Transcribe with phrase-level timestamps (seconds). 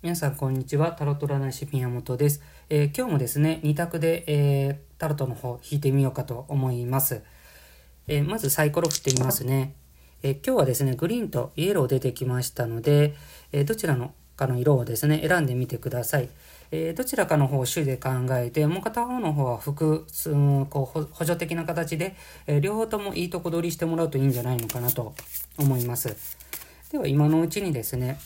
[0.00, 0.92] 皆さんこんにちは。
[0.92, 7.24] タロット占い師宮本です、えー、今日もですね2択で、えー、タロットの方引いてみようかと思います、
[8.06, 9.74] えー、まずサイコロ振ってみますね、
[10.22, 13.16] え今日はですねグリーンとイエロー出てきましたので、
[13.50, 16.28] えどちらのかの色をですね選んでみてください、
[16.70, 20.30] えどちらかの方を主で考えてもう片方の方は複数
[20.66, 22.14] こう補助的な形で、
[22.46, 25.16] え両方ともいいとこ取りしてもらうといいんじゃないのかなと
[25.58, 26.16] 思います。
[26.92, 28.20] では今のうちにですね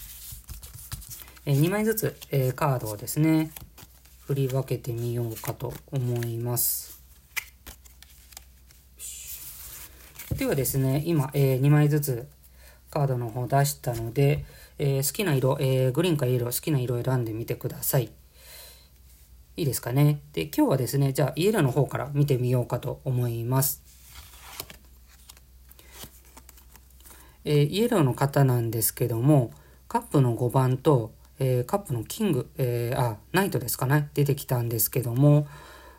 [1.45, 3.51] え2枚ずつ、えカードをですね、
[4.27, 7.02] 振り分けてみようかと思います。
[10.37, 12.28] ではですね、今、え2枚ずつ
[12.91, 14.45] カードの方出したので、
[14.78, 18.12] え好きな色、えグリーンかイエロー、好きな色選んでみてください。
[19.56, 20.20] いいですかね。
[20.34, 23.82] で、今日はですね、じゃあイエローの方から見てみようかと思います。
[27.45, 29.52] えー、イエローの方なんですけども、
[29.88, 31.12] カップの5番と
[31.45, 35.48] えー、カップのキング、えー、あ、ナイトですかね、出てきたんですけども、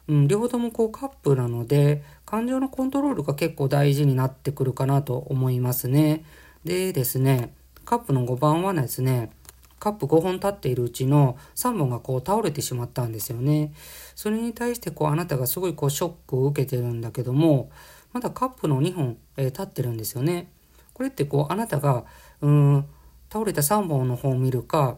[0.07, 6.23] うん、両方ともこうカップなので、感情のコントロールが結構大事になってくるかなと思いますね。
[6.63, 9.31] でですね、カップの5番はですね、
[9.79, 13.73] カップ5本立っているうちの3本がこう倒れてしまったんですよね。
[14.15, 17.69] それに対してこうあなたがすごいこうショックを受けてるんだけども、
[18.13, 20.47] まだカップの2本、えー、立ってるんですよね。
[20.93, 22.05] これってこうあなたが、
[22.39, 22.85] うん、
[23.29, 24.95] 倒れた3本の方を見るか、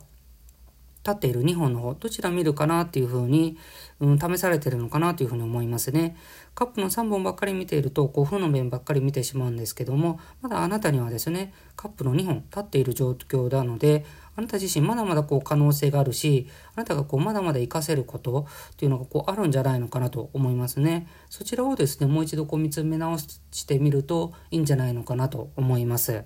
[1.05, 3.57] 立っている2本の方、どちら見るかなっていうふうに、
[3.99, 6.17] うん、試されてるのかなというふうに思いますね。
[6.55, 14.03] カップの3本ばっかり見ていると、こう負の面ばっかり見てしまうんですけども、まだあなたにはですね、カップの2本立っている状況なので、
[14.35, 21.07] あなた自身まだまだこう可能性があるし、あなたがこうまだまだ活かせることっていうのがこうあるんじゃないのかなと思いますね。
[21.29, 26.23] そちらをですね、もう一度こう見つめ直してみるといいんじゃないのかなと思います。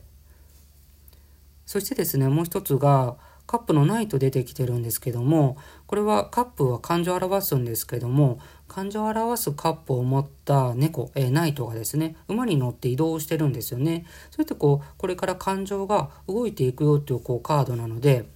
[1.69, 3.17] そしてですね、もう一つが、
[3.49, 14.05] カップのないと出てきてるんですけども、これはカップは感情を表すんですけども、感情を表すカップを持った猫、えー、ナイトがですね、馬に乗って移動してるんですよね。
[14.29, 18.29] そうやってこう、これから感情が動いていくよっていうこうカードなので、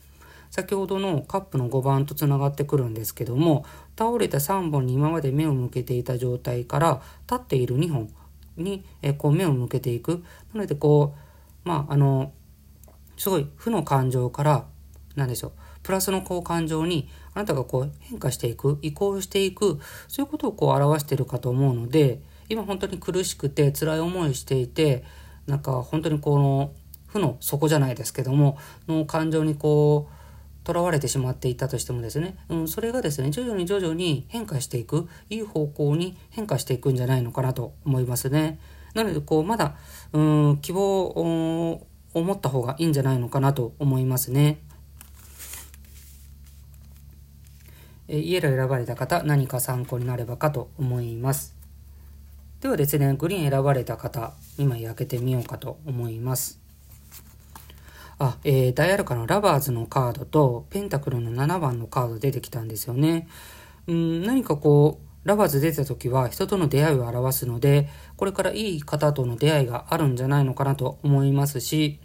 [0.49, 3.65] 先ほどのカップの5番とつながってくるんですけども、
[3.95, 8.09] 倒れた3本に今まで目を向けていた状態から立っている2本
[8.57, 10.23] に、えー、こう目を向けていく。
[10.55, 11.13] なのでこ
[11.63, 12.31] う、まああの、
[13.15, 14.65] すごい負の感情から
[15.15, 15.51] 何でしょう
[15.83, 25.03] プラスのこう感情にあなたがこう変化していく移行していくそういうことをこう表してるかと思うので今本当に苦しくて辛い思いしていて
[25.47, 26.71] なんか本当にこの
[27.07, 28.57] 負の底じゃないですけども
[28.87, 30.23] の感情にこう
[30.65, 38.59] 囚われてしまっていたとしてもですね、うん、それがですね徐々に徐々に変化していくいい方向に変化していくんじゃないのかなと思いますね。
[38.93, 39.75] なのでこうまだ
[40.13, 40.21] う
[40.53, 44.59] ん希望を持った方がいいんじゃないのかなと思いますね。
[44.61, 44.73] え
[48.07, 51.55] イエロー選ばれた方、何か参考になればかと思います。
[52.59, 56.59] ではですね、グリーン選ばれた方、2枚開けてみようかと思います。
[58.19, 63.27] あ、えー、大アルカナのラバーズのカードと、ペンタクルの7番のカード出てきたんですよね。
[63.87, 71.99] うん、何かこう、ラバーズ出た時は人との出会いを表すので、これからいい方との出会いがあるんじゃないのかなと思いますし、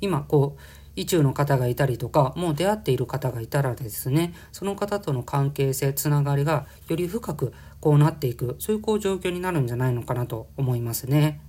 [0.00, 0.60] 今こう、
[0.96, 11.40] 意中の方がいたりとか、もう出会っている方がいたらですね、その方との関係性、つながりがより深くこうなっていく、そういうこう状況になるんじゃないのかなと思いますね。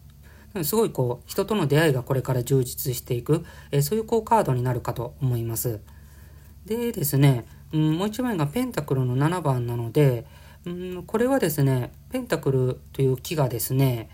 [0.64, 5.80] すごいこう、人との出会いがこれから充実していく、えー、そういうこうカードになるかと思います。
[6.66, 10.26] でですね、うん、もう一枚がペンタクルの7番なので、
[10.66, 14.10] うん、これはですね、ペンタクルという木がですね、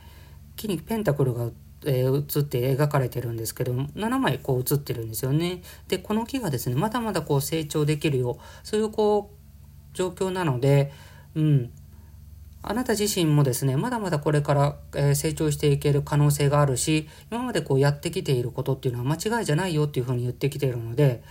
[0.56, 1.50] 木にペンタクルが
[1.86, 5.62] えー、写って描かれてるんですけど7枚こう写ってるんですよね。
[5.88, 10.92] でこの木がですねまだまだこう成長できるよそういうこう状況なので、
[11.36, 11.72] うん、
[12.64, 21.24] あなた自身もですねまだまだこれから、え、成長していける可能性があるし今までこうやってきていることっていうのは間違いじゃないよっていうふうに言ってきているので。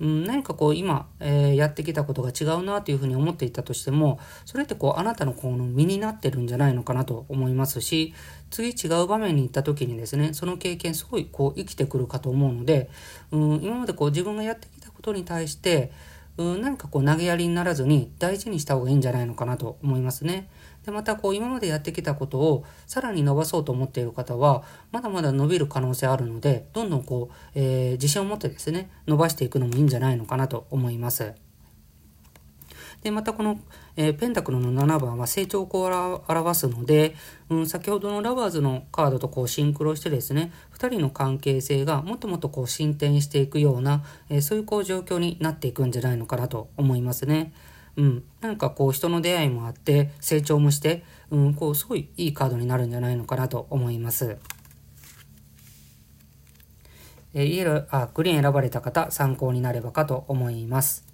[0.00, 8.14] うん、何かこう今、えー、やってきたことが違うなというふうに思っていたとしてもそれってこうあなたのこの身になってるんじゃないのかなと思いますし
[8.50, 12.90] 次違う場面に行った時にですねその経験すごいこう生きてくるかと思うので、
[13.32, 15.90] うん、今までこう自分がやってきたことに対して
[16.38, 20.48] うん、何かこう投げやりにならずに大事にした方がいいんじゃないのかなと思いますね。
[20.88, 31.34] でまたこう今までやってきたことをさらに伸ばそうと思っている方はまだまだ伸びる可能性あるのでどんどんこう、えー、自信を持ってですね伸ばしていくのもいいんじゃないのかなと思います。
[33.02, 33.60] で、またこの、
[33.96, 37.14] えー、ペンタクルの7番は成長を表すので、
[37.48, 47.52] うん、先ほどのラバーズのカードとこうシンクロしてですね、2人の関係性がもっともっとこう進展していくような、えー、そういうこう状況になっていくんじゃないのかなと思いますね。
[47.96, 54.36] うん、なんかこう人の出会いもあって成長もして、うん、こうすごいいいカードになるんじゃないのかなと思います。
[57.34, 61.07] え、イエローあグリーン選ばれた方参考になればかと思います。